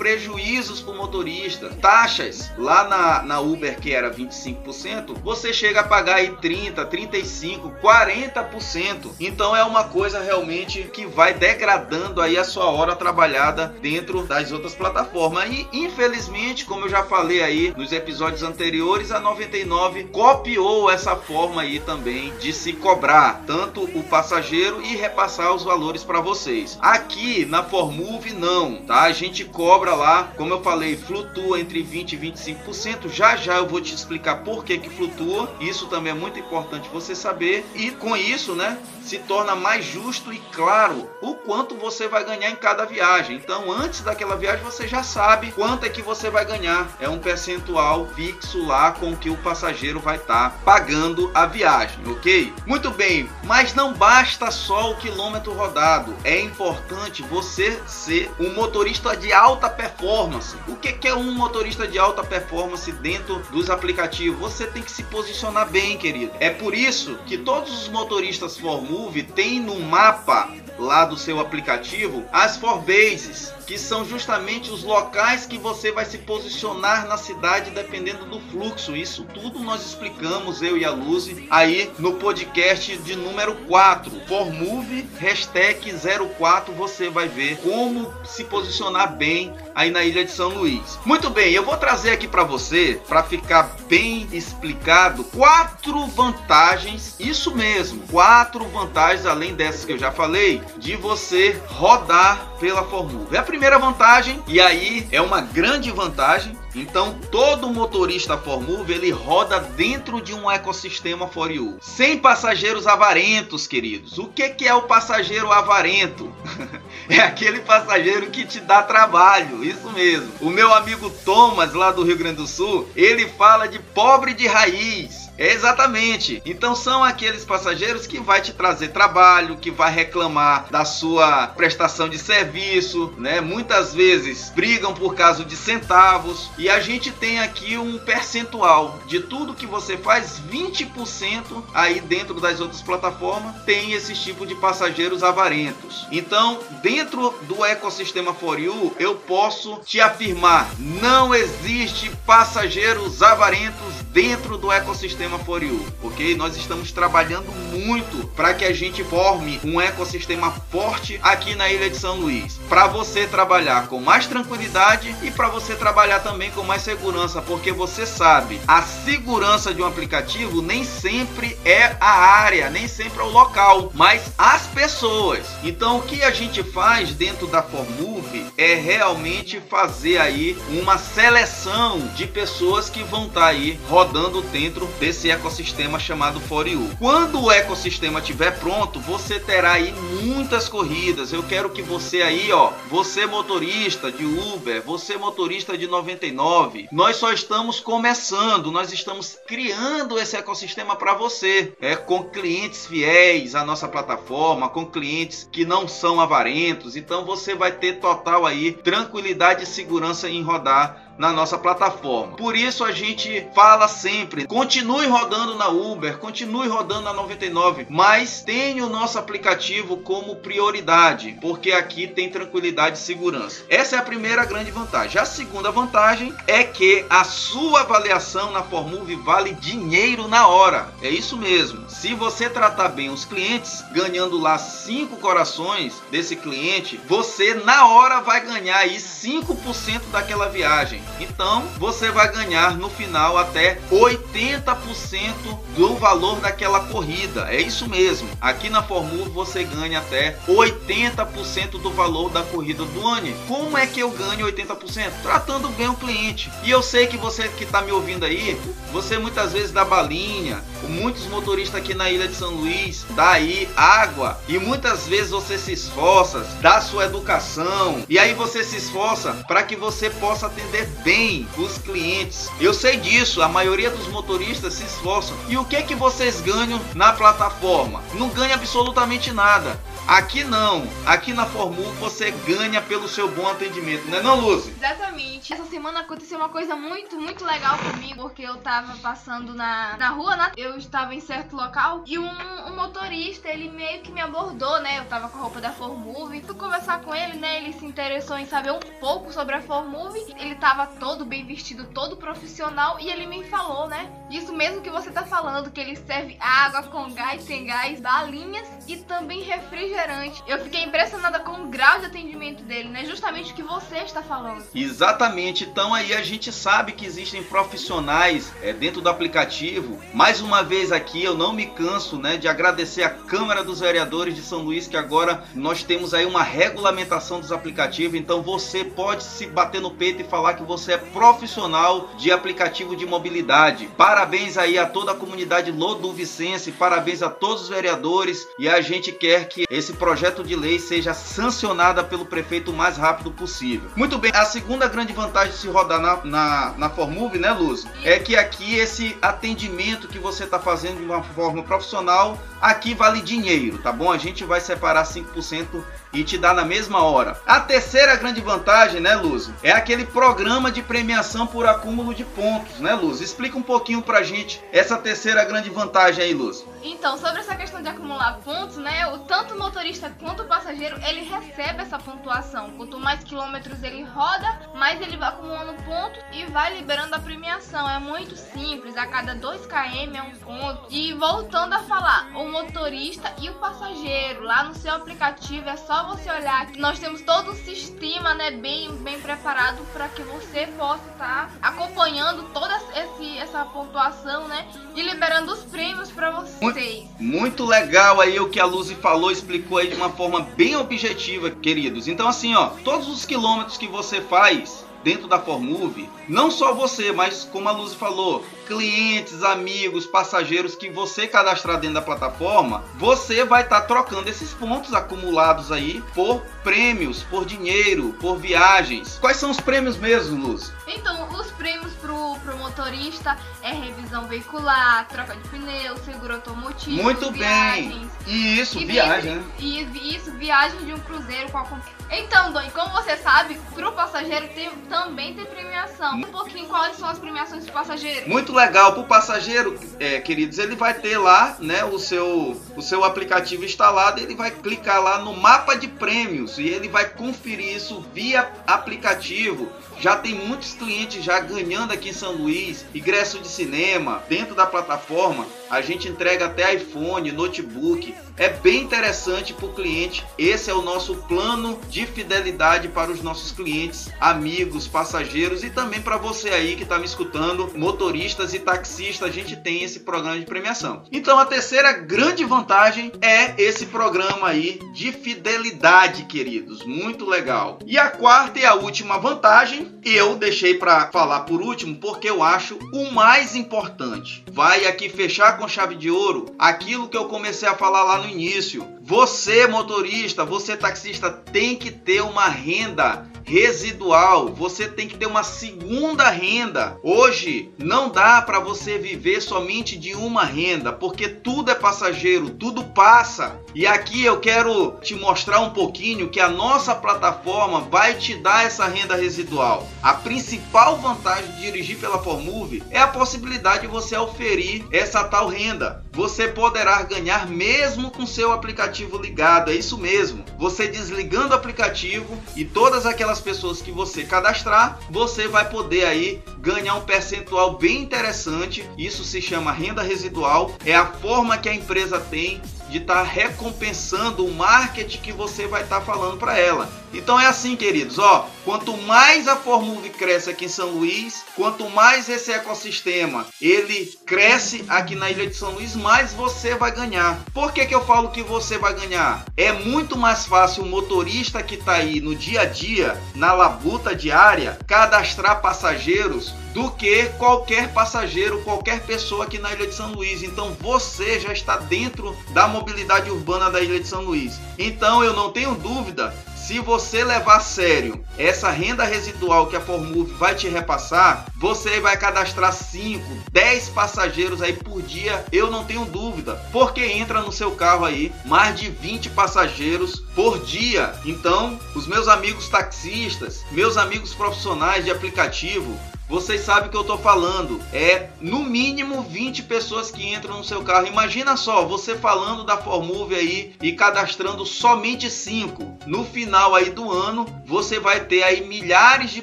prejuízos 0.00 0.80
para 0.80 0.92
o 0.92 0.96
motorista. 0.96 1.70
Taxas 1.80 2.50
lá 2.58 2.88
na, 2.88 3.22
na 3.22 3.40
Uber 3.40 3.78
que 3.78 3.92
era 3.92 4.10
25%, 4.10 5.18
você 5.22 5.52
chega 5.52 5.80
a 5.80 5.84
pagar 5.84 6.16
aí 6.16 6.30
30, 6.36 6.84
35, 6.86 7.72
40%. 7.82 9.10
Então 9.20 9.54
é 9.54 9.62
uma 9.64 9.84
coisa 9.84 10.20
realmente 10.20 10.82
que 10.92 11.06
vai 11.06 11.34
degradando 11.34 12.20
aí 12.20 12.36
a 12.36 12.44
sua 12.44 12.66
hora 12.66 12.96
trabalhada 12.96 13.74
dentro 13.80 14.22
das 14.22 14.52
outras 14.52 14.74
plataformas. 14.74 15.50
E 15.50 15.68
infelizmente, 15.72 16.64
como 16.64 16.86
eu 16.86 16.88
já 16.88 17.04
falei 17.04 17.42
aí 17.42 17.74
nos 17.76 17.92
episódios 17.92 18.42
anteriores, 18.42 19.12
a 19.12 19.20
99 19.20 20.04
copiou 20.04 20.90
essa 20.90 21.16
forma 21.16 21.62
aí 21.62 21.80
também 21.80 22.32
de 22.38 22.52
se 22.52 22.72
cobrar 22.72 23.44
tanto 23.46 23.82
o 23.82 24.02
passageiro 24.04 24.82
e 24.82 24.96
repassar 24.96 25.54
os 25.54 25.62
valores 25.62 26.04
para 26.04 26.20
vocês. 26.20 26.78
Aqui 26.80 27.44
na 27.44 27.62
Formove 27.62 28.32
não, 28.32 28.76
tá? 28.76 29.02
A 29.02 29.12
gente 29.12 29.44
cobra 29.60 29.94
lá, 29.94 30.32
como 30.38 30.54
eu 30.54 30.62
falei, 30.62 30.96
flutua 30.96 31.60
entre 31.60 31.82
20 31.82 32.14
e 32.14 32.18
25%. 32.18 33.10
Já 33.10 33.36
já 33.36 33.56
eu 33.56 33.66
vou 33.66 33.78
te 33.78 33.94
explicar 33.94 34.36
por 34.36 34.64
que 34.64 34.78
que 34.78 34.88
flutua. 34.88 35.54
Isso 35.60 35.86
também 35.88 36.12
é 36.12 36.14
muito 36.14 36.38
importante 36.38 36.88
você 36.90 37.14
saber 37.14 37.66
e 37.74 37.90
com 37.90 38.16
isso, 38.16 38.54
né, 38.54 38.78
se 39.02 39.18
torna 39.18 39.54
mais 39.54 39.84
justo 39.84 40.32
e 40.32 40.38
claro 40.52 41.10
o 41.20 41.34
quanto 41.34 41.74
você 41.74 42.08
vai 42.08 42.24
ganhar 42.24 42.50
em 42.50 42.56
cada 42.56 42.86
viagem. 42.86 43.36
Então, 43.36 43.70
antes 43.70 44.00
daquela 44.00 44.34
viagem, 44.34 44.64
você 44.64 44.88
já 44.88 45.02
sabe 45.02 45.52
quanto 45.52 45.84
é 45.84 45.90
que 45.90 46.00
você 46.00 46.30
vai 46.30 46.46
ganhar. 46.46 46.88
É 46.98 47.08
um 47.08 47.18
percentual 47.18 48.06
fixo 48.14 48.64
lá 48.64 48.92
com 48.92 49.14
que 49.14 49.28
o 49.28 49.36
passageiro 49.38 50.00
vai 50.00 50.16
estar 50.16 50.50
tá 50.50 50.56
pagando 50.64 51.30
a 51.34 51.44
viagem, 51.44 52.00
ok? 52.06 52.50
Muito 52.66 52.90
bem, 52.90 53.28
mas 53.44 53.74
não 53.74 53.92
basta 53.92 54.50
só 54.50 54.92
o 54.92 54.96
quilômetro 54.96 55.52
rodado. 55.52 56.14
É 56.24 56.40
importante 56.40 57.22
você 57.22 57.78
ser 57.86 58.30
um 58.38 58.54
motorista 58.54 59.14
de 59.16 59.32
alta 59.32 59.49
performance. 59.56 60.56
O 60.68 60.76
que 60.76 61.08
é 61.08 61.14
um 61.14 61.32
motorista 61.32 61.86
de 61.86 61.98
alta 61.98 62.22
performance 62.22 62.90
dentro 62.92 63.38
dos 63.50 63.70
aplicativos? 63.70 64.38
Você 64.38 64.66
tem 64.66 64.82
que 64.82 64.90
se 64.90 65.02
posicionar 65.04 65.70
bem, 65.70 65.96
querido. 65.96 66.32
É 66.38 66.50
por 66.50 66.74
isso 66.74 67.18
que 67.26 67.38
todos 67.38 67.82
os 67.82 67.88
motoristas 67.88 68.58
formam 68.58 68.90
Move 68.90 69.22
tem 69.22 69.60
no 69.60 69.78
mapa 69.78 70.50
lá 70.78 71.04
do 71.04 71.16
seu 71.16 71.38
aplicativo 71.38 72.24
as 72.32 72.56
for 72.56 72.78
bases, 72.78 73.52
que 73.66 73.78
são 73.78 74.04
justamente 74.04 74.70
os 74.70 74.82
locais 74.82 75.46
que 75.46 75.58
você 75.58 75.92
vai 75.92 76.04
se 76.04 76.18
posicionar 76.18 77.06
na 77.06 77.16
cidade 77.16 77.70
dependendo 77.70 78.24
do 78.24 78.40
fluxo. 78.40 78.96
Isso 78.96 79.24
tudo 79.34 79.60
nós 79.60 79.84
explicamos, 79.84 80.62
eu 80.62 80.76
e 80.76 80.84
a 80.84 80.90
Luzi, 80.90 81.46
aí 81.50 81.90
no 81.98 82.14
podcast 82.14 82.96
de 82.98 83.14
número 83.14 83.54
4. 83.66 84.10
For 84.26 84.50
Move, 84.50 85.08
hashtag 85.18 85.92
04, 86.36 86.72
você 86.74 87.08
vai 87.10 87.28
ver 87.28 87.58
como 87.58 88.12
se 88.24 88.44
posicionar 88.44 89.16
bem 89.16 89.39
aí 89.74 89.90
na 89.90 90.02
ilha 90.02 90.24
de 90.24 90.30
São 90.32 90.48
Luís. 90.48 90.98
Muito 91.04 91.30
bem, 91.30 91.52
eu 91.52 91.64
vou 91.64 91.76
trazer 91.76 92.10
aqui 92.10 92.26
para 92.26 92.44
você, 92.44 93.00
para 93.08 93.22
ficar 93.22 93.76
bem 93.88 94.28
explicado, 94.32 95.24
quatro 95.24 96.06
vantagens, 96.08 97.14
isso 97.18 97.54
mesmo, 97.54 98.02
quatro 98.10 98.64
vantagens, 98.68 99.26
além 99.26 99.54
dessas 99.54 99.84
que 99.84 99.92
eu 99.92 99.98
já 99.98 100.10
falei, 100.10 100.60
de 100.78 100.96
você 100.96 101.60
rodar 101.68 102.50
pela 102.58 102.84
Formula. 102.84 103.28
É 103.32 103.38
a 103.38 103.42
primeira 103.42 103.78
vantagem, 103.78 104.42
e 104.46 104.60
aí 104.60 105.06
é 105.12 105.20
uma 105.20 105.40
grande 105.40 105.90
vantagem. 105.90 106.58
Então, 106.74 107.18
todo 107.30 107.70
motorista 107.70 108.38
Formove 108.38 108.92
ele 108.92 109.10
roda 109.10 109.60
dentro 109.60 110.20
de 110.20 110.34
um 110.34 110.50
ecossistema 110.50 111.26
For 111.28 111.50
You, 111.50 111.78
sem 111.80 112.18
passageiros 112.18 112.86
avarentos, 112.86 113.66
queridos. 113.66 114.18
O 114.18 114.28
que, 114.28 114.48
que 114.50 114.66
é 114.66 114.74
o 114.74 114.82
passageiro 114.82 115.52
avarento? 115.52 116.32
é 117.08 117.20
aquele 117.20 117.60
passageiro 117.60 118.30
que 118.30 118.44
te 118.44 118.60
dá 118.60 118.82
trabalho, 118.82 119.64
isso 119.64 119.90
mesmo. 119.90 120.30
O 120.40 120.50
meu 120.50 120.72
amigo 120.72 121.10
Thomas, 121.24 121.72
lá 121.74 121.90
do 121.90 122.04
Rio 122.04 122.16
Grande 122.16 122.36
do 122.36 122.46
Sul, 122.46 122.88
ele 122.94 123.28
fala 123.28 123.66
de 123.66 123.78
pobre 123.78 124.34
de 124.34 124.46
raiz. 124.46 125.29
Exatamente. 125.40 126.42
Então 126.44 126.74
são 126.74 127.02
aqueles 127.02 127.46
passageiros 127.46 128.06
que 128.06 128.20
vai 128.20 128.42
te 128.42 128.52
trazer 128.52 128.88
trabalho, 128.88 129.56
que 129.56 129.70
vai 129.70 129.90
reclamar 129.90 130.66
da 130.70 130.84
sua 130.84 131.46
prestação 131.46 132.10
de 132.10 132.18
serviço, 132.18 133.14
né? 133.16 133.40
Muitas 133.40 133.94
vezes 133.94 134.52
brigam 134.54 134.92
por 134.92 135.14
causa 135.14 135.42
de 135.42 135.56
centavos 135.56 136.50
e 136.58 136.68
a 136.68 136.78
gente 136.78 137.10
tem 137.10 137.40
aqui 137.40 137.78
um 137.78 137.98
percentual 137.98 138.98
de 139.06 139.20
tudo 139.20 139.54
que 139.54 139.66
você 139.66 139.96
faz, 139.96 140.38
20% 140.50 141.64
aí 141.72 142.00
dentro 142.00 142.38
das 142.38 142.60
outras 142.60 142.82
plataformas 142.82 143.62
tem 143.64 143.92
esse 143.92 144.14
tipo 144.14 144.44
de 144.46 144.54
passageiros 144.54 145.22
avarentos. 145.22 146.06
Então, 146.12 146.58
dentro 146.82 147.34
do 147.42 147.64
ecossistema 147.64 148.34
For 148.34 148.58
You, 148.58 148.94
eu 148.98 149.14
posso 149.14 149.80
te 149.86 150.00
afirmar, 150.00 150.68
não 150.78 151.34
existe 151.34 152.10
passageiros 152.26 153.22
avarentos 153.22 153.94
dentro 154.12 154.58
do 154.58 154.70
ecossistema 154.70 155.29
sistema 155.30 155.38
For 155.38 155.62
You, 155.62 155.86
ok? 156.02 156.34
Nós 156.34 156.56
estamos 156.56 156.90
trabalhando 156.90 157.50
muito 157.72 158.26
para 158.34 158.52
que 158.54 158.64
a 158.64 158.72
gente 158.72 159.04
forme 159.04 159.60
um 159.62 159.80
ecossistema 159.80 160.50
forte 160.70 161.20
aqui 161.22 161.54
na 161.54 161.70
Ilha 161.70 161.88
de 161.88 161.96
São 161.96 162.16
Luís, 162.16 162.58
para 162.68 162.86
você 162.86 163.26
trabalhar 163.26 163.86
com 163.86 164.00
mais 164.00 164.26
tranquilidade 164.26 165.14
e 165.22 165.30
para 165.30 165.48
você 165.48 165.76
trabalhar 165.76 166.20
também 166.20 166.50
com 166.50 166.62
mais 166.62 166.82
segurança, 166.82 167.40
porque 167.42 167.70
você 167.70 168.04
sabe, 168.06 168.60
a 168.66 168.82
segurança 168.82 169.72
de 169.72 169.82
um 169.82 169.86
aplicativo 169.86 170.62
nem 170.62 170.84
sempre 170.84 171.56
é 171.64 171.96
a 172.00 172.10
área, 172.10 172.70
nem 172.70 172.88
sempre 172.88 173.20
é 173.20 173.24
o 173.24 173.30
local, 173.30 173.92
mas 173.94 174.32
as 174.36 174.66
pessoas. 174.66 175.46
Então, 175.62 175.98
o 175.98 176.02
que 176.02 176.22
a 176.22 176.30
gente 176.30 176.62
faz 176.62 177.14
dentro 177.14 177.46
da 177.46 177.62
Formove 177.62 178.46
é 178.56 178.74
realmente 178.74 179.60
fazer 179.60 180.18
aí 180.18 180.56
uma 180.70 180.98
seleção 180.98 182.00
de 182.16 182.26
pessoas 182.26 182.90
que 182.90 183.04
vão 183.04 183.26
estar 183.26 183.40
tá 183.40 183.46
aí 183.46 183.78
rodando 183.88 184.42
dentro 184.42 184.86
desse 184.98 185.09
esse 185.10 185.30
ecossistema 185.30 185.98
chamado 185.98 186.40
For 186.40 186.66
You. 186.66 186.90
Quando 186.98 187.42
o 187.42 187.50
ecossistema 187.50 188.20
estiver 188.20 188.58
pronto, 188.58 188.98
você 189.00 189.38
terá 189.38 189.72
aí 189.72 189.92
muitas 190.22 190.68
corridas. 190.68 191.32
Eu 191.32 191.42
quero 191.42 191.70
que 191.70 191.82
você 191.82 192.22
aí, 192.22 192.50
ó, 192.52 192.72
você 192.88 193.26
motorista 193.26 194.10
de 194.10 194.24
Uber, 194.24 194.82
você 194.82 195.16
motorista 195.16 195.76
de 195.76 195.86
99, 195.86 196.88
nós 196.92 197.16
só 197.16 197.32
estamos 197.32 197.80
começando, 197.80 198.70
nós 198.70 198.92
estamos 198.92 199.36
criando 199.46 200.18
esse 200.18 200.36
ecossistema 200.36 200.96
para 200.96 201.14
você, 201.14 201.72
é 201.80 201.96
com 201.96 202.24
clientes 202.24 202.86
fiéis 202.86 203.54
à 203.54 203.64
nossa 203.64 203.88
plataforma, 203.88 204.68
com 204.68 204.86
clientes 204.86 205.48
que 205.50 205.64
não 205.64 205.88
são 205.88 206.20
avarentos. 206.20 206.96
Então 206.96 207.24
você 207.24 207.54
vai 207.54 207.72
ter 207.72 207.94
total 207.94 208.46
aí 208.46 208.72
tranquilidade 208.72 209.64
e 209.64 209.66
segurança 209.66 210.28
em 210.28 210.42
rodar 210.42 211.09
na 211.20 211.34
nossa 211.34 211.58
plataforma. 211.58 212.34
Por 212.34 212.56
isso 212.56 212.82
a 212.82 212.92
gente 212.92 213.46
fala 213.54 213.86
sempre: 213.86 214.46
continue 214.46 215.06
rodando 215.06 215.54
na 215.54 215.68
Uber, 215.68 216.16
continue 216.16 216.66
rodando 216.66 217.02
na 217.02 217.12
99, 217.12 217.86
mas 217.90 218.42
tenha 218.42 218.86
o 218.86 218.88
nosso 218.88 219.18
aplicativo 219.18 219.98
como 219.98 220.36
prioridade, 220.36 221.36
porque 221.38 221.72
aqui 221.72 222.06
tem 222.06 222.30
tranquilidade 222.30 222.96
e 222.96 223.02
segurança. 223.02 223.62
Essa 223.68 223.96
é 223.96 223.98
a 223.98 224.02
primeira 224.02 224.46
grande 224.46 224.70
vantagem. 224.70 225.20
A 225.20 225.26
segunda 225.26 225.70
vantagem 225.70 226.34
é 226.46 226.64
que 226.64 227.04
a 227.10 227.22
sua 227.22 227.80
avaliação 227.80 228.50
na 228.50 228.62
Formove 228.62 229.14
vale 229.16 229.52
dinheiro 229.52 230.26
na 230.26 230.48
hora. 230.48 230.90
É 231.02 231.10
isso 231.10 231.36
mesmo. 231.36 231.90
Se 231.90 232.14
você 232.14 232.48
tratar 232.48 232.88
bem 232.88 233.10
os 233.10 233.26
clientes, 233.26 233.84
ganhando 233.92 234.40
lá 234.40 234.56
cinco 234.56 235.16
corações 235.16 236.00
desse 236.10 236.34
cliente, 236.34 236.98
você 237.06 237.52
na 237.54 237.86
hora 237.88 238.20
vai 238.22 238.40
ganhar 238.40 238.78
aí 238.78 238.96
5% 238.96 240.10
daquela 240.10 240.48
viagem. 240.48 241.02
Então 241.18 241.62
você 241.78 242.10
vai 242.10 242.30
ganhar 242.32 242.76
no 242.76 242.88
final 242.88 243.36
até 243.36 243.80
80% 243.90 245.58
do 245.76 245.94
valor 245.96 246.40
daquela 246.40 246.80
corrida. 246.80 247.46
É 247.50 247.60
isso 247.60 247.88
mesmo. 247.88 248.28
Aqui 248.40 248.68
na 248.68 248.82
Formula 248.82 249.28
você 249.28 249.64
ganha 249.64 249.98
até 249.98 250.38
80% 250.46 251.80
do 251.80 251.90
valor 251.90 252.30
da 252.30 252.42
corrida 252.42 252.84
do 252.84 253.06
ano. 253.06 253.34
Como 253.46 253.76
é 253.76 253.86
que 253.86 254.00
eu 254.00 254.10
ganho 254.10 254.46
80%? 254.46 255.10
Tratando 255.22 255.68
bem 255.70 255.88
o 255.88 255.94
cliente. 255.94 256.50
E 256.62 256.70
eu 256.70 256.82
sei 256.82 257.06
que 257.06 257.16
você 257.16 257.48
que 257.48 257.64
está 257.64 257.82
me 257.82 257.92
ouvindo 257.92 258.24
aí, 258.24 258.60
você 258.92 259.18
muitas 259.18 259.52
vezes 259.52 259.70
dá 259.70 259.84
balinha, 259.84 260.62
muitos 260.88 261.26
motoristas 261.26 261.80
aqui 261.80 261.94
na 261.94 262.10
ilha 262.10 262.26
de 262.26 262.34
São 262.34 262.50
Luís 262.50 263.04
dá 263.10 263.30
aí 263.32 263.68
água 263.76 264.40
e 264.48 264.58
muitas 264.58 265.06
vezes 265.06 265.30
você 265.30 265.58
se 265.58 265.72
esforça, 265.72 266.40
dá 266.60 266.80
sua 266.80 267.04
educação 267.04 268.04
e 268.08 268.18
aí 268.18 268.34
você 268.34 268.64
se 268.64 268.76
esforça 268.76 269.32
para 269.46 269.62
que 269.62 269.76
você 269.76 270.10
possa 270.10 270.46
atender 270.46 270.86
bem 271.04 271.48
os 271.56 271.78
clientes. 271.78 272.48
Eu 272.60 272.74
sei 272.74 272.96
disso, 272.96 273.42
a 273.42 273.48
maioria 273.48 273.90
dos 273.90 274.08
motoristas 274.08 274.74
se 274.74 274.84
esforçam. 274.84 275.36
E 275.48 275.56
o 275.56 275.64
que 275.64 275.76
é 275.76 275.82
que 275.82 275.94
vocês 275.94 276.40
ganham 276.40 276.80
na 276.94 277.12
plataforma? 277.12 278.02
Não 278.14 278.28
ganha 278.28 278.54
absolutamente 278.54 279.32
nada. 279.32 279.80
Aqui 280.06 280.42
não. 280.42 280.82
Aqui 281.06 281.32
na 281.32 281.46
Formul 281.46 281.92
você 281.94 282.30
ganha 282.30 282.82
pelo 282.82 283.08
seu 283.08 283.30
bom 283.30 283.48
atendimento, 283.48 284.06
né 284.06 284.20
não? 284.20 284.50
Exatamente. 284.52 285.52
Essa 285.52 285.64
semana 285.64 286.00
aconteceu 286.00 286.38
uma 286.38 286.48
coisa 286.48 286.74
muito, 286.74 287.16
muito 287.16 287.44
legal 287.44 287.78
comigo, 287.78 288.22
porque 288.22 288.42
eu 288.42 288.56
tava 288.56 288.96
passando 288.96 289.54
na, 289.54 289.96
na 289.96 290.10
rua, 290.10 290.36
né? 290.36 290.52
Eu 290.56 290.76
estava 290.76 291.14
em 291.14 291.20
certo 291.20 291.54
local 291.54 292.02
e 292.06 292.18
um, 292.18 292.28
um 292.28 292.74
motorista, 292.74 293.48
ele 293.48 293.70
meio 293.70 294.00
que 294.02 294.10
me 294.10 294.20
abordou, 294.20 294.80
né? 294.80 294.98
Eu 294.98 295.04
tava 295.04 295.28
com 295.28 295.38
a 295.38 295.42
roupa 295.42 295.60
da 295.60 295.70
Formove. 295.70 296.42
Fui 296.42 296.54
conversar 296.54 297.00
com 297.02 297.14
ele, 297.14 297.38
né? 297.38 297.58
Ele 297.58 297.72
se 297.72 297.84
interessou 297.84 298.36
em 298.36 298.46
saber 298.46 298.72
um 298.72 298.80
pouco 298.98 299.32
sobre 299.32 299.54
a 299.54 299.62
Formove. 299.62 300.34
Ele 300.38 300.56
tava 300.56 300.86
todo 300.86 301.24
bem 301.24 301.46
vestido, 301.46 301.84
todo 301.84 302.16
profissional 302.16 302.98
e 302.98 303.08
ele 303.08 303.26
me 303.26 303.44
falou, 303.44 303.86
né? 303.88 304.10
Isso 304.30 304.52
mesmo 304.52 304.80
que 304.80 304.90
você 304.90 305.10
tá 305.10 305.24
falando, 305.24 305.70
que 305.70 305.80
ele 305.80 305.96
serve 305.96 306.36
água 306.40 306.82
com 306.84 307.12
gás, 307.12 307.42
sem 307.42 307.64
gás, 307.64 308.00
balinhas 308.00 308.68
e 308.88 308.96
também 308.96 309.42
refrigerante 309.42 309.89
refrigerante. 309.90 310.42
Eu 310.46 310.58
fiquei 310.60 310.82
impressionada 310.84 311.40
com 311.40 311.62
o 311.62 311.66
grau 311.66 312.00
de 312.00 312.06
atendimento 312.06 312.62
dele, 312.62 312.88
né? 312.88 313.04
Justamente 313.04 313.52
o 313.52 313.54
que 313.54 313.62
você 313.62 313.98
está 313.98 314.22
falando. 314.22 314.64
Exatamente. 314.74 315.64
Então 315.64 315.92
aí 315.92 316.14
a 316.14 316.22
gente 316.22 316.52
sabe 316.52 316.92
que 316.92 317.04
existem 317.04 317.42
profissionais 317.42 318.52
é, 318.62 318.72
dentro 318.72 319.00
do 319.00 319.08
aplicativo. 319.08 319.98
Mais 320.14 320.40
uma 320.40 320.62
vez 320.62 320.92
aqui 320.92 321.22
eu 321.22 321.36
não 321.36 321.52
me 321.52 321.66
canso, 321.66 322.18
né, 322.18 322.36
de 322.36 322.48
agradecer 322.48 323.02
a 323.02 323.10
Câmara 323.10 323.64
dos 323.64 323.80
Vereadores 323.80 324.34
de 324.34 324.42
São 324.42 324.62
Luís 324.62 324.86
que 324.86 324.96
agora 324.96 325.44
nós 325.54 325.82
temos 325.82 326.14
aí 326.14 326.24
uma 326.24 326.42
regulamentação 326.42 327.40
dos 327.40 327.52
aplicativos. 327.52 328.18
Então 328.18 328.42
você 328.42 328.84
pode 328.84 329.24
se 329.24 329.46
bater 329.46 329.80
no 329.80 329.90
peito 329.90 330.22
e 330.22 330.24
falar 330.24 330.54
que 330.54 330.62
você 330.62 330.92
é 330.92 330.98
profissional 330.98 332.10
de 332.16 332.30
aplicativo 332.30 332.94
de 332.94 333.06
mobilidade. 333.06 333.88
Parabéns 333.96 334.56
aí 334.56 334.78
a 334.78 334.86
toda 334.86 335.12
a 335.12 335.16
comunidade 335.16 335.70
loduvicense, 335.70 336.72
parabéns 336.72 337.22
a 337.22 337.28
todos 337.28 337.64
os 337.64 337.68
vereadores 337.68 338.46
e 338.58 338.68
a 338.68 338.80
gente 338.80 339.12
quer 339.12 339.48
que 339.48 339.64
esse 339.80 339.94
projeto 339.94 340.44
de 340.44 340.54
lei 340.54 340.78
seja 340.78 341.12
sancionada 341.12 342.04
pelo 342.04 342.24
prefeito 342.24 342.70
o 342.70 342.74
mais 342.74 342.96
rápido 342.96 343.30
possível. 343.30 343.90
Muito 343.96 344.18
bem, 344.18 344.30
a 344.34 344.44
segunda 344.44 344.86
grande 344.86 345.12
vantagem 345.12 345.52
de 345.52 345.58
se 345.58 345.68
rodar 345.68 346.00
na, 346.00 346.24
na, 346.24 346.74
na 346.76 346.90
Formove, 346.90 347.38
né, 347.38 347.50
Luz? 347.50 347.86
É 348.04 348.18
que 348.18 348.36
aqui 348.36 348.76
esse 348.76 349.16
atendimento 349.20 350.06
que 350.06 350.18
você 350.18 350.44
está 350.44 350.58
fazendo 350.58 350.98
de 350.98 351.04
uma 351.04 351.22
forma 351.22 351.62
profissional, 351.62 352.38
aqui 352.60 352.94
vale 352.94 353.20
dinheiro, 353.20 353.78
tá 353.78 353.90
bom? 353.90 354.12
A 354.12 354.18
gente 354.18 354.44
vai 354.44 354.60
separar 354.60 355.04
5% 355.04 355.82
e 356.12 356.24
te 356.24 356.36
dá 356.36 356.52
na 356.52 356.64
mesma 356.64 357.02
hora. 357.02 357.40
A 357.46 357.60
terceira 357.60 358.16
grande 358.16 358.40
vantagem, 358.40 359.00
né, 359.00 359.14
Luz, 359.14 359.50
é 359.62 359.72
aquele 359.72 360.04
programa 360.04 360.70
de 360.70 360.82
premiação 360.82 361.46
por 361.46 361.66
acúmulo 361.66 362.14
de 362.14 362.24
pontos, 362.24 362.78
né, 362.78 362.94
Luz? 362.94 363.20
Explica 363.20 363.56
um 363.56 363.62
pouquinho 363.62 364.02
pra 364.02 364.22
gente 364.22 364.62
essa 364.72 364.96
terceira 364.96 365.44
grande 365.44 365.70
vantagem 365.70 366.24
aí, 366.24 366.34
Luz. 366.34 366.64
Então, 366.82 367.18
sobre 367.18 367.40
essa 367.40 367.54
questão 367.54 367.82
de 367.82 367.88
acumular 367.88 368.38
pontos, 368.44 368.76
né, 368.76 369.06
o 369.08 369.18
tanto 369.20 369.54
o 369.54 369.58
motorista 369.58 370.10
quanto 370.18 370.42
o 370.42 370.46
passageiro, 370.46 370.98
ele 371.06 371.22
recebe 371.22 371.82
essa 371.82 371.98
pontuação. 371.98 372.70
Quanto 372.70 372.98
mais 372.98 373.22
quilômetros 373.22 373.82
ele 373.82 374.02
roda, 374.02 374.60
mais 374.74 375.00
ele 375.00 375.16
vai 375.16 375.28
acumulando 375.28 375.74
pontos 375.84 376.22
e 376.32 376.44
vai 376.46 376.74
liberando 376.76 377.14
a 377.14 377.18
premiação. 377.18 377.88
É 377.88 377.98
muito 377.98 378.36
simples, 378.36 378.96
a 378.96 379.06
cada 379.06 379.34
2 379.34 379.66
km 379.66 380.14
é 380.14 380.22
um 380.22 380.32
ponto. 380.32 380.86
E 380.90 381.12
voltando 381.14 381.74
a 381.74 381.80
falar, 381.80 382.30
o 382.34 382.50
motorista 382.50 383.32
e 383.40 383.50
o 383.50 383.54
passageiro, 383.54 384.42
lá 384.42 384.64
no 384.64 384.74
seu 384.74 384.94
aplicativo 384.94 385.68
é 385.68 385.76
só 385.76 385.99
você 386.02 386.30
olhar 386.30 386.66
que 386.66 386.78
nós 386.80 386.98
temos 386.98 387.20
todo 387.22 387.52
um 387.52 387.54
sistema, 387.54 388.34
né, 388.34 388.50
bem, 388.50 388.94
bem 388.96 389.20
preparado 389.20 389.82
para 389.92 390.08
que 390.08 390.22
você 390.22 390.66
possa 390.78 391.08
estar 391.10 391.50
tá 391.50 391.68
acompanhando 391.68 392.44
toda 392.52 392.74
esse, 392.94 393.38
essa 393.38 393.64
pontuação, 393.64 394.48
né, 394.48 394.66
e 394.94 395.02
liberando 395.02 395.52
os 395.52 395.60
prêmios 395.64 396.10
para 396.10 396.30
vocês. 396.30 396.60
Muito, 396.60 397.22
muito 397.22 397.64
legal 397.64 398.20
aí 398.20 398.38
o 398.40 398.48
que 398.48 398.60
a 398.60 398.64
Luzi 398.64 398.94
falou, 398.94 399.30
explicou 399.30 399.78
aí 399.78 399.88
de 399.88 399.96
uma 399.96 400.10
forma 400.10 400.40
bem 400.40 400.76
objetiva, 400.76 401.50
queridos. 401.50 402.08
Então 402.08 402.28
assim, 402.28 402.54
ó, 402.54 402.70
todos 402.84 403.08
os 403.08 403.24
quilômetros 403.24 403.76
que 403.76 403.86
você 403.86 404.20
faz 404.20 404.84
dentro 405.02 405.26
da 405.26 405.38
Formove, 405.38 406.08
não 406.28 406.50
só 406.50 406.74
você, 406.74 407.12
mas 407.12 407.44
como 407.44 407.68
a 407.68 407.72
Luz 407.72 407.94
falou, 407.94 408.44
clientes, 408.66 409.42
amigos, 409.42 410.06
passageiros 410.06 410.74
que 410.74 410.90
você 410.90 411.26
cadastrar 411.26 411.78
dentro 411.78 411.94
da 411.94 412.02
plataforma, 412.02 412.84
você 412.96 413.44
vai 413.44 413.62
estar 413.62 413.80
tá 413.80 413.86
trocando 413.86 414.28
esses 414.28 414.52
pontos 414.52 414.94
acumulados 414.94 415.72
aí 415.72 416.02
por 416.14 416.40
prêmios, 416.62 417.22
por 417.24 417.44
dinheiro, 417.44 418.14
por 418.20 418.36
viagens. 418.36 419.18
Quais 419.20 419.36
são 419.36 419.50
os 419.50 419.60
prêmios 419.60 419.96
mesmo, 419.96 420.48
Luz? 420.48 420.72
Então, 420.94 421.28
os 421.38 421.50
prêmios 421.52 421.92
pro, 421.94 422.36
pro 422.40 422.56
motorista 422.58 423.36
é 423.62 423.72
revisão 423.72 424.26
veicular, 424.26 425.06
troca 425.08 425.36
de 425.36 425.48
pneu, 425.48 425.96
seguro 425.98 426.34
automotivo, 426.34 427.02
Muito 427.02 427.30
viagens, 427.30 427.88
bem. 427.94 428.10
E 428.26 428.60
isso, 428.60 428.78
e 428.78 428.84
viagem, 428.84 429.36
né? 429.36 429.44
E 429.58 430.14
isso, 430.14 430.32
viagem 430.32 430.84
de 430.84 430.92
um 430.92 430.98
cruzeiro 431.00 431.50
com 431.50 431.58
a 431.58 431.66
Então, 432.10 432.52
Doni, 432.52 432.70
como 432.70 432.90
você 432.90 433.16
sabe, 433.16 433.58
pro 433.74 433.92
passageiro 433.92 434.48
tem, 434.48 434.70
também 434.88 435.34
tem 435.34 435.44
premiação. 435.44 436.16
Um 436.16 436.22
pouquinho 436.22 436.66
quais 436.66 436.96
são 436.96 437.08
as 437.08 437.18
premiações 437.18 437.64
pro 437.64 437.72
passageiro? 437.72 438.28
Muito 438.28 438.52
legal. 438.52 438.92
Pro 438.92 439.04
passageiro, 439.04 439.78
é, 439.98 440.20
queridos, 440.20 440.58
ele 440.58 440.74
vai 440.74 440.94
ter 440.94 441.18
lá, 441.18 441.56
né, 441.60 441.84
o 441.84 441.98
seu, 441.98 442.60
o 442.76 442.82
seu 442.82 443.04
aplicativo 443.04 443.64
instalado, 443.64 444.20
ele 444.20 444.34
vai 444.34 444.50
clicar 444.50 445.00
lá 445.00 445.18
no 445.20 445.36
mapa 445.36 445.76
de 445.76 445.86
prêmios 445.86 446.58
e 446.58 446.66
ele 446.66 446.88
vai 446.88 447.08
conferir 447.08 447.76
isso 447.76 448.04
via 448.12 448.50
aplicativo. 448.66 449.70
Já 450.00 450.16
tem 450.16 450.34
muitos 450.34 450.72
clientes 450.80 451.22
já 451.22 451.38
ganhando 451.38 451.92
aqui 451.92 452.08
em 452.08 452.14
São 452.14 452.32
Luís, 452.32 452.86
ingresso 452.94 453.38
de 453.38 453.48
cinema, 453.48 454.24
dentro 454.28 454.54
da 454.54 454.66
plataforma, 454.66 455.46
a 455.70 455.80
gente 455.80 456.08
entrega 456.08 456.46
até 456.46 456.74
iPhone, 456.74 457.30
notebook. 457.30 458.12
É 458.36 458.48
bem 458.48 458.82
interessante 458.82 459.54
para 459.54 459.66
o 459.66 459.72
cliente. 459.72 460.26
Esse 460.36 460.70
é 460.70 460.74
o 460.74 460.82
nosso 460.82 461.14
plano 461.28 461.78
de 461.88 462.06
fidelidade 462.06 462.88
para 462.88 463.10
os 463.10 463.22
nossos 463.22 463.52
clientes, 463.52 464.10
amigos, 464.18 464.88
passageiros 464.88 465.62
e 465.62 465.70
também 465.70 466.00
para 466.00 466.16
você 466.16 466.48
aí 466.48 466.74
que 466.74 466.82
está 466.82 466.98
me 466.98 467.04
escutando, 467.04 467.70
motoristas 467.76 468.52
e 468.52 468.58
taxistas. 468.58 469.28
A 469.28 469.32
gente 469.32 469.56
tem 469.56 469.84
esse 469.84 470.00
programa 470.00 470.38
de 470.38 470.46
premiação. 470.46 471.04
Então 471.12 471.38
a 471.38 471.46
terceira 471.46 471.92
grande 471.92 472.44
vantagem 472.44 473.12
é 473.20 473.54
esse 473.62 473.86
programa 473.86 474.48
aí 474.48 474.80
de 474.92 475.12
fidelidade, 475.12 476.24
queridos. 476.24 476.84
Muito 476.84 477.28
legal. 477.28 477.78
E 477.86 477.98
a 477.98 478.08
quarta 478.08 478.58
e 478.58 478.64
a 478.64 478.74
última 478.74 479.18
vantagem 479.18 479.92
eu 480.04 480.34
deixei 480.34 480.74
para 480.74 481.10
falar 481.12 481.40
por 481.40 481.60
último 481.60 481.96
porque 481.96 482.28
eu 482.28 482.42
acho 482.42 482.76
o 482.92 483.12
mais 483.12 483.54
importante. 483.54 484.42
Vai 484.50 484.86
aqui 484.86 485.08
fechar 485.08 485.59
com 485.60 485.68
chave 485.68 485.94
de 485.94 486.10
ouro 486.10 486.46
aquilo 486.58 487.08
que 487.08 487.16
eu 487.16 487.26
comecei 487.26 487.68
a 487.68 487.76
falar 487.76 488.02
lá 488.02 488.18
no 488.18 488.28
início. 488.28 488.86
Você, 489.02 489.66
motorista, 489.66 490.44
você 490.44 490.76
taxista, 490.76 491.30
tem 491.30 491.76
que 491.76 491.90
ter 491.90 492.22
uma 492.22 492.48
renda 492.48 493.28
residual. 493.50 494.54
Você 494.54 494.86
tem 494.86 495.08
que 495.08 495.18
ter 495.18 495.26
uma 495.26 495.42
segunda 495.42 496.30
renda. 496.30 496.96
Hoje 497.02 497.72
não 497.76 498.08
dá 498.08 498.40
para 498.40 498.60
você 498.60 498.96
viver 498.96 499.40
somente 499.40 499.98
de 499.98 500.14
uma 500.14 500.44
renda, 500.44 500.92
porque 500.92 501.28
tudo 501.28 501.72
é 501.72 501.74
passageiro, 501.74 502.50
tudo 502.50 502.84
passa. 502.84 503.60
E 503.74 503.86
aqui 503.86 504.24
eu 504.24 504.38
quero 504.38 504.92
te 505.02 505.16
mostrar 505.16 505.60
um 505.60 505.70
pouquinho 505.70 506.28
que 506.28 506.38
a 506.38 506.48
nossa 506.48 506.94
plataforma 506.94 507.80
vai 507.80 508.14
te 508.14 508.36
dar 508.36 508.64
essa 508.64 508.86
renda 508.86 509.16
residual. 509.16 509.88
A 510.00 510.14
principal 510.14 510.98
vantagem 510.98 511.50
de 511.52 511.62
dirigir 511.62 511.98
pela 511.98 512.22
Formove 512.22 512.82
é 512.90 513.00
a 513.00 513.08
possibilidade 513.08 513.82
de 513.82 513.86
você 513.88 514.16
oferir 514.16 514.86
essa 514.92 515.24
tal 515.24 515.48
renda. 515.48 516.04
Você 516.12 516.48
poderá 516.48 517.02
ganhar 517.02 517.46
mesmo 517.46 518.10
com 518.10 518.26
seu 518.26 518.52
aplicativo 518.52 519.16
ligado, 519.16 519.70
é 519.70 519.74
isso 519.74 519.96
mesmo. 519.96 520.44
Você 520.58 520.88
desligando 520.88 521.50
o 521.50 521.56
aplicativo 521.56 522.36
e 522.56 522.64
todas 522.64 523.06
aquelas 523.06 523.40
pessoas 523.40 523.80
que 523.80 523.92
você 523.92 524.24
cadastrar, 524.24 524.98
você 525.08 525.46
vai 525.46 525.68
poder 525.68 526.04
aí 526.04 526.42
ganhar 526.58 526.96
um 526.96 527.02
percentual 527.02 527.78
bem 527.78 528.02
interessante. 528.02 528.88
Isso 528.98 529.24
se 529.24 529.40
chama 529.40 529.72
renda 529.72 530.02
residual, 530.02 530.74
é 530.84 530.94
a 530.94 531.06
forma 531.06 531.56
que 531.56 531.68
a 531.68 531.74
empresa 531.74 532.18
tem 532.18 532.60
de 532.90 532.98
estar 532.98 533.14
tá 533.14 533.22
recompensando 533.22 534.44
o 534.44 534.52
marketing 534.52 535.20
que 535.20 535.32
você 535.32 535.66
vai 535.66 535.82
estar 535.82 536.00
tá 536.00 536.04
falando 536.04 536.36
para 536.36 536.58
ela. 536.58 536.90
Então 537.12 537.40
é 537.40 537.46
assim, 537.46 537.74
queridos, 537.74 538.18
ó, 538.18 538.48
quanto 538.64 538.96
mais 538.96 539.48
a 539.48 539.56
Formove 539.56 540.10
cresce 540.10 540.50
aqui 540.50 540.66
em 540.66 540.68
São 540.68 540.90
Luís, 540.90 541.44
quanto 541.56 541.88
mais 541.90 542.28
esse 542.28 542.52
ecossistema 542.52 543.46
ele 543.60 544.06
cresce 544.24 544.84
aqui 544.88 545.16
na 545.16 545.30
Ilha 545.30 545.46
de 545.46 545.54
São 545.54 545.72
Luís, 545.72 545.96
mais 545.96 546.32
você 546.32 546.74
vai 546.74 546.92
ganhar. 546.92 547.40
Por 547.52 547.72
que, 547.72 547.86
que 547.86 547.94
eu 547.94 548.04
falo 548.04 548.30
que 548.30 548.42
você 548.42 548.78
vai 548.78 548.94
ganhar? 548.94 549.44
É 549.56 549.72
muito 549.72 550.16
mais 550.16 550.46
fácil 550.46 550.84
o 550.84 550.86
motorista 550.86 551.62
que 551.62 551.74
está 551.74 551.94
aí 551.94 552.20
no 552.20 552.34
dia 552.34 552.62
a 552.62 552.64
dia, 552.64 553.20
na 553.34 553.52
labuta 553.52 554.14
diária, 554.14 554.78
cadastrar 554.86 555.60
passageiros 555.60 556.54
do 556.72 556.90
que 556.90 557.26
qualquer 557.30 557.92
passageiro, 557.92 558.62
qualquer 558.62 559.00
pessoa 559.00 559.44
aqui 559.44 559.58
na 559.58 559.72
Ilha 559.72 559.86
de 559.86 559.94
São 559.94 560.12
Luís. 560.12 560.42
Então 560.42 560.76
você 560.80 561.40
já 561.40 561.52
está 561.52 561.76
dentro 561.76 562.36
da 562.50 562.68
mobilidade 562.80 563.30
urbana 563.30 563.70
da 563.70 563.80
Ilha 563.80 564.00
de 564.00 564.06
São 564.06 564.22
Luís. 564.22 564.58
Então 564.78 565.22
eu 565.22 565.34
não 565.34 565.52
tenho 565.52 565.74
dúvida 565.74 566.34
se 566.56 566.78
você 566.78 567.24
levar 567.24 567.56
a 567.56 567.60
sério 567.60 568.24
essa 568.38 568.70
renda 568.70 569.04
residual 569.04 569.66
que 569.66 569.74
a 569.74 569.80
Formove 569.80 570.32
vai 570.34 570.54
te 570.54 570.68
repassar, 570.68 571.46
você 571.56 572.00
vai 572.00 572.16
cadastrar 572.16 572.72
5, 572.72 573.24
10 573.50 573.88
passageiros 573.88 574.62
aí 574.62 574.72
por 574.72 575.02
dia, 575.02 575.44
eu 575.50 575.68
não 575.68 575.84
tenho 575.84 576.04
dúvida, 576.04 576.54
porque 576.70 577.02
entra 577.02 577.40
no 577.40 577.50
seu 577.50 577.72
carro 577.72 578.04
aí 578.04 578.32
mais 578.44 578.78
de 578.78 578.88
20 578.88 579.30
passageiros 579.30 580.20
por 580.34 580.64
dia. 580.64 581.12
Então, 581.24 581.76
os 581.94 582.06
meus 582.06 582.28
amigos 582.28 582.68
taxistas, 582.68 583.64
meus 583.72 583.96
amigos 583.96 584.32
profissionais 584.32 585.04
de 585.04 585.10
aplicativo, 585.10 585.98
vocês 586.30 586.60
sabem 586.60 586.86
o 586.86 586.90
que 586.92 586.96
eu 586.96 587.00
estou 587.00 587.18
falando. 587.18 587.82
É 587.92 588.28
no 588.40 588.60
mínimo 588.60 589.20
20 589.20 589.64
pessoas 589.64 590.12
que 590.12 590.32
entram 590.32 590.58
no 590.58 590.64
seu 590.64 590.80
carro. 590.84 591.08
Imagina 591.08 591.56
só, 591.56 591.84
você 591.84 592.16
falando 592.16 592.62
da 592.62 592.76
Formove 592.76 593.34
aí 593.34 593.74
e 593.82 593.92
cadastrando 593.92 594.64
somente 594.64 595.28
5. 595.28 595.98
No 596.06 596.24
final 596.24 596.76
aí 596.76 596.90
do 596.90 597.10
ano, 597.10 597.46
você 597.66 597.98
vai 597.98 598.20
ter 598.20 598.44
aí 598.44 598.64
milhares 598.64 599.32
de 599.32 599.42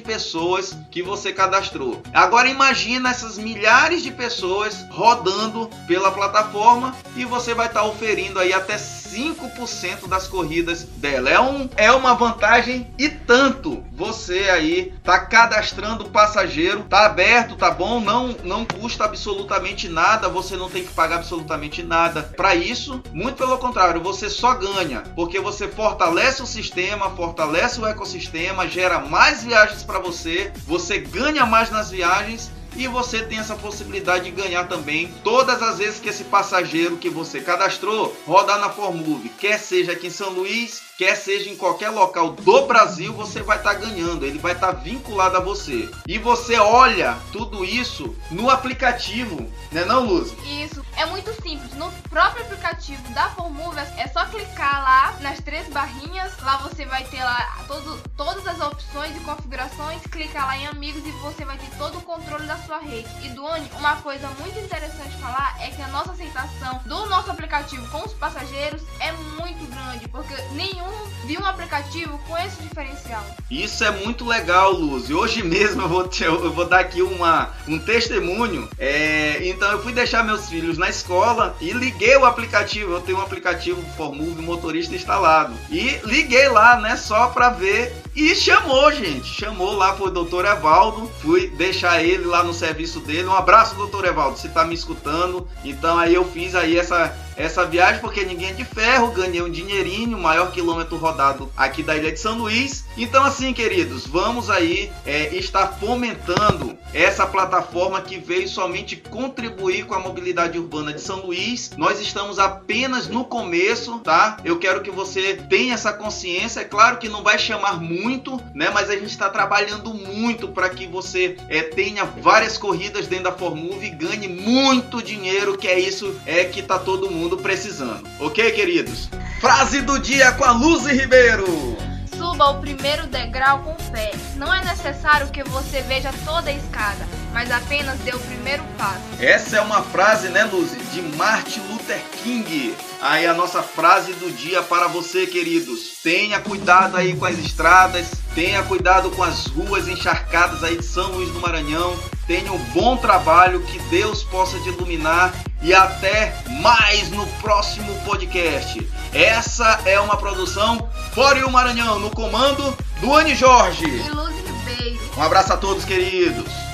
pessoas 0.00 0.74
que 0.90 1.02
você 1.02 1.30
cadastrou. 1.30 2.02
Agora 2.14 2.48
imagina 2.48 3.10
essas 3.10 3.36
milhares 3.36 4.02
de 4.02 4.10
pessoas 4.10 4.86
rodando 4.90 5.68
pela 5.86 6.10
plataforma 6.10 6.96
e 7.14 7.26
você 7.26 7.52
vai 7.52 7.66
estar 7.66 7.80
tá 7.80 7.86
oferindo 7.86 8.38
aí 8.38 8.54
até 8.54 8.78
5% 9.12 10.08
das 10.08 10.26
corridas 10.26 10.82
dela. 10.82 11.30
É, 11.30 11.40
um, 11.40 11.68
é 11.76 11.92
uma 11.92 12.14
vantagem 12.14 12.92
e 12.98 13.08
tanto 13.08 13.84
você 13.92 14.48
aí 14.50 14.92
tá 15.02 15.18
cadastrando 15.18 16.06
passageiro, 16.06 16.84
tá 16.88 17.06
aberto, 17.06 17.56
tá 17.56 17.70
bom? 17.70 18.00
Não, 18.00 18.36
não 18.44 18.64
custa 18.64 19.04
absolutamente 19.04 19.88
nada, 19.88 20.28
você 20.28 20.56
não 20.56 20.68
tem 20.68 20.84
que 20.84 20.92
pagar 20.92 21.16
absolutamente 21.16 21.82
nada 21.82 22.22
para 22.22 22.54
isso. 22.54 23.02
Muito 23.12 23.36
pelo 23.36 23.58
contrário, 23.58 24.00
você 24.00 24.28
só 24.28 24.54
ganha 24.54 25.02
porque 25.14 25.40
você 25.40 25.68
fortalece 25.68 26.42
o 26.42 26.46
sistema, 26.46 27.10
fortalece 27.10 27.80
o 27.80 27.86
ecossistema, 27.86 28.68
gera 28.68 29.00
mais 29.00 29.42
viagens 29.42 29.82
para 29.82 29.98
você, 29.98 30.52
você 30.66 30.98
ganha 30.98 31.44
mais 31.46 31.70
nas 31.70 31.90
viagens 31.90 32.50
e 32.78 32.86
você 32.86 33.24
tem 33.24 33.38
essa 33.38 33.56
possibilidade 33.56 34.26
de 34.26 34.30
ganhar 34.30 34.68
também 34.68 35.12
todas 35.24 35.60
as 35.60 35.78
vezes 35.78 35.98
que 35.98 36.08
esse 36.08 36.24
passageiro 36.24 36.96
que 36.96 37.10
você 37.10 37.40
cadastrou 37.40 38.16
rodar 38.24 38.60
na 38.60 38.70
Formove, 38.70 39.28
quer 39.30 39.58
seja 39.58 39.92
aqui 39.92 40.06
em 40.06 40.10
São 40.10 40.30
Luís, 40.30 40.87
quer 40.98 41.14
seja 41.14 41.48
em 41.48 41.56
qualquer 41.56 41.90
local 41.90 42.32
do 42.32 42.66
Brasil, 42.66 43.12
você 43.12 43.40
vai 43.40 43.56
estar 43.56 43.74
tá 43.74 43.78
ganhando, 43.78 44.26
ele 44.26 44.40
vai 44.40 44.52
estar 44.52 44.72
tá 44.74 44.80
vinculado 44.80 45.36
a 45.36 45.40
você. 45.40 45.88
E 46.08 46.18
você 46.18 46.58
olha 46.58 47.16
tudo 47.30 47.64
isso 47.64 48.16
no 48.32 48.50
aplicativo, 48.50 49.48
né 49.70 49.84
não, 49.84 50.04
Luz? 50.04 50.34
Isso, 50.44 50.84
é 50.96 51.06
muito 51.06 51.32
simples. 51.40 51.72
No 51.74 51.92
próprio 52.10 52.44
aplicativo 52.44 53.00
da 53.14 53.30
Formove 53.30 53.78
é 53.96 54.08
só 54.08 54.24
clicar 54.26 54.82
lá 54.82 55.16
nas 55.20 55.38
três 55.38 55.68
barrinhas, 55.68 56.32
lá 56.42 56.56
você 56.56 56.84
vai 56.84 57.04
ter 57.04 57.22
lá 57.22 57.58
todo, 57.68 58.02
todas 58.16 58.44
as 58.44 58.60
opções 58.60 59.16
e 59.16 59.20
configurações, 59.20 60.02
clicar 60.10 60.46
lá 60.46 60.56
em 60.56 60.66
amigos 60.66 61.06
e 61.06 61.12
você 61.12 61.44
vai 61.44 61.56
ter 61.58 61.70
todo 61.78 61.98
o 61.98 62.02
controle 62.02 62.44
da 62.44 62.56
sua 62.56 62.80
rede. 62.80 63.08
E 63.22 63.28
Duane, 63.28 63.70
uma 63.78 63.94
coisa 63.96 64.26
muito 64.40 64.58
interessante 64.58 65.16
falar 65.18 65.56
é 65.60 65.70
que 65.70 65.80
a 65.80 65.88
nossa 65.88 66.10
aceitação 66.10 66.80
do 66.86 67.06
nosso 67.06 67.30
aplicativo 67.30 67.88
com 67.88 68.04
os 68.04 68.14
passageiros 68.14 68.82
é 68.98 69.12
muito 69.12 69.64
grande, 69.70 70.08
porque 70.08 70.34
nenhum 70.54 70.87
vi 71.28 71.36
um 71.36 71.44
aplicativo 71.44 72.18
com 72.26 72.36
esse 72.38 72.62
diferencial. 72.62 73.24
Isso 73.50 73.84
é 73.84 73.90
muito 73.90 74.26
legal, 74.26 74.72
Luz. 74.72 75.10
E 75.10 75.14
hoje 75.14 75.42
mesmo 75.42 75.82
eu 75.82 75.88
vou, 75.88 76.08
te, 76.08 76.24
eu 76.24 76.50
vou 76.52 76.64
dar 76.64 76.80
aqui 76.80 77.02
uma, 77.02 77.50
um 77.66 77.78
testemunho. 77.78 78.68
É, 78.78 79.38
então 79.42 79.70
eu 79.70 79.82
fui 79.82 79.92
deixar 79.92 80.24
meus 80.24 80.48
filhos 80.48 80.78
na 80.78 80.88
escola 80.88 81.54
e 81.60 81.70
liguei 81.72 82.16
o 82.16 82.24
aplicativo. 82.24 82.92
Eu 82.92 83.00
tenho 83.00 83.18
um 83.18 83.22
aplicativo 83.22 83.82
Formove 83.94 84.40
Motorista 84.40 84.94
instalado. 84.94 85.54
E 85.70 86.00
liguei 86.04 86.48
lá, 86.48 86.80
né, 86.80 86.96
só 86.96 87.28
para 87.28 87.50
ver. 87.50 87.94
E 88.16 88.34
chamou, 88.34 88.90
gente. 88.90 89.26
Chamou 89.26 89.74
lá 89.74 89.92
pro 89.92 90.10
doutor 90.10 90.46
Evaldo. 90.46 91.10
Fui 91.20 91.48
deixar 91.48 92.02
ele 92.02 92.24
lá 92.24 92.42
no 92.42 92.54
serviço 92.54 93.00
dele. 93.00 93.28
Um 93.28 93.34
abraço, 93.34 93.74
doutor 93.74 94.06
Evaldo, 94.06 94.38
se 94.38 94.48
tá 94.48 94.64
me 94.64 94.74
escutando. 94.74 95.46
Então 95.62 95.98
aí 95.98 96.14
eu 96.14 96.24
fiz 96.24 96.54
aí 96.54 96.78
essa 96.78 97.14
essa 97.38 97.64
viagem 97.64 98.00
porque 98.00 98.24
ninguém 98.24 98.50
é 98.50 98.52
de 98.52 98.64
ferro, 98.64 99.12
ganhei 99.12 99.40
um 99.40 99.50
dinheirinho, 99.50 100.18
maior 100.18 100.50
quilômetro 100.50 100.96
rodado 100.96 101.50
aqui 101.56 101.82
da 101.82 101.96
Ilha 101.96 102.12
de 102.12 102.20
São 102.20 102.36
Luís. 102.36 102.84
Então 102.96 103.24
assim, 103.24 103.52
queridos, 103.52 104.06
vamos 104.06 104.50
aí 104.50 104.90
é, 105.06 105.34
estar 105.36 105.68
fomentando 105.78 106.76
essa 106.92 107.26
plataforma 107.26 108.00
que 108.00 108.18
veio 108.18 108.48
somente 108.48 108.96
contribuir 108.96 109.84
com 109.86 109.94
a 109.94 109.98
mobilidade 109.98 110.58
urbana 110.58 110.92
de 110.92 111.00
São 111.00 111.24
Luís. 111.24 111.70
Nós 111.76 112.00
estamos 112.00 112.38
apenas 112.38 113.08
no 113.08 113.24
começo, 113.24 113.98
tá? 114.00 114.38
Eu 114.44 114.58
quero 114.58 114.82
que 114.82 114.90
você 114.90 115.34
tenha 115.48 115.74
essa 115.74 115.92
consciência. 115.92 116.60
É 116.60 116.64
claro 116.64 116.98
que 116.98 117.08
não 117.08 117.22
vai 117.22 117.38
chamar 117.38 117.80
muito, 117.80 118.40
né? 118.54 118.70
Mas 118.70 118.90
a 118.90 118.94
gente 118.94 119.10
está 119.10 119.28
trabalhando 119.28 119.92
muito 119.92 120.48
para 120.48 120.68
que 120.70 120.86
você 120.86 121.36
é, 121.48 121.62
tenha 121.62 122.04
várias 122.04 122.56
corridas 122.56 123.06
dentro 123.06 123.24
da 123.24 123.32
Formove 123.32 123.86
e 123.86 123.90
ganhe 123.90 124.28
muito 124.28 125.02
dinheiro, 125.02 125.56
que 125.56 125.68
é 125.68 125.78
isso 125.78 126.18
é 126.26 126.44
que 126.44 126.62
tá 126.62 126.78
todo 126.78 127.10
mundo 127.10 127.27
mundo 127.28 127.36
precisando. 127.36 128.08
Ok, 128.18 128.50
queridos? 128.52 129.10
Frase 129.38 129.82
do 129.82 129.98
dia 129.98 130.32
com 130.32 130.44
a 130.44 130.52
Luz 130.52 130.86
Ribeiro. 130.86 131.76
Suba 132.16 132.50
o 132.50 132.60
primeiro 132.60 133.06
degrau 133.06 133.60
com 133.60 133.76
fé. 133.92 134.12
Não 134.36 134.52
é 134.52 134.64
necessário 134.64 135.28
que 135.28 135.44
você 135.44 135.82
veja 135.82 136.10
toda 136.24 136.48
a 136.48 136.52
escada, 136.52 137.06
mas 137.32 137.50
apenas 137.50 137.98
dê 138.00 138.12
o 138.12 138.18
primeiro 138.18 138.64
passo. 138.78 139.02
Essa 139.20 139.58
é 139.58 139.60
uma 139.60 139.82
frase, 139.82 140.30
né, 140.30 140.44
Luz, 140.44 140.70
de 140.92 141.02
Martin 141.16 141.60
Luther 141.70 142.02
King. 142.22 142.74
Aí 143.00 143.26
a 143.26 143.34
nossa 143.34 143.62
frase 143.62 144.14
do 144.14 144.32
dia 144.32 144.62
para 144.62 144.88
você, 144.88 145.26
queridos. 145.26 145.98
Tenha 146.02 146.40
cuidado 146.40 146.96
aí 146.96 147.14
com 147.14 147.26
as 147.26 147.38
estradas, 147.38 148.10
tenha 148.34 148.62
cuidado 148.62 149.10
com 149.10 149.22
as 149.22 149.46
ruas 149.46 149.86
encharcadas 149.86 150.64
aí 150.64 150.78
de 150.78 150.84
São 150.84 151.12
Luís 151.12 151.30
do 151.30 151.40
Maranhão. 151.40 151.94
Tenha 152.28 152.52
um 152.52 152.58
bom 152.74 152.94
trabalho, 152.98 153.62
que 153.62 153.78
Deus 153.88 154.22
possa 154.22 154.60
te 154.60 154.68
iluminar 154.68 155.32
e 155.62 155.72
até 155.72 156.36
mais 156.60 157.10
no 157.10 157.26
próximo 157.40 157.92
podcast. 158.04 158.86
Essa 159.14 159.80
é 159.86 159.98
uma 159.98 160.14
produção 160.18 160.90
Fora 161.14 161.44
o 161.46 161.50
Maranhão, 161.50 161.98
no 161.98 162.10
comando 162.10 162.76
do 163.00 163.14
Anne 163.14 163.34
Jorge. 163.34 163.86
E 163.86 164.10
Luz 164.10 164.34
Ribeiro. 164.36 165.00
Um 165.16 165.22
abraço 165.22 165.54
a 165.54 165.56
todos, 165.56 165.86
queridos. 165.86 166.67